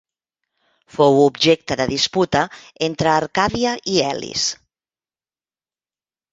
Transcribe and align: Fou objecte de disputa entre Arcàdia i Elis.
Fou 0.95 1.19
objecte 1.25 1.77
de 1.81 1.87
disputa 1.91 2.41
entre 2.89 3.13
Arcàdia 3.19 3.77
i 3.95 4.01
Elis. 4.09 4.49